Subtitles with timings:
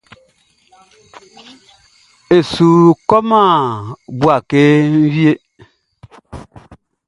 [2.39, 2.67] N su
[3.09, 3.53] kɔman
[4.19, 4.61] Bouaké
[5.13, 5.31] wie.